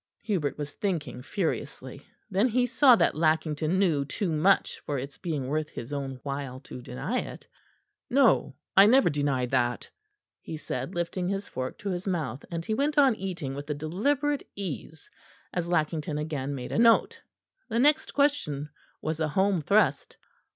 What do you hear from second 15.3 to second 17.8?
as Lackington again made a note. The